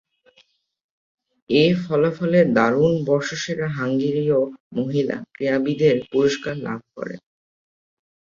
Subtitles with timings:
[1.49, 4.39] এ ফলাফলের দরুণ বর্ষসেরা হাঙ্গেরীয়
[4.77, 7.19] মহিলা ক্রীড়াবিদের পুরস্কার লাভ করেন।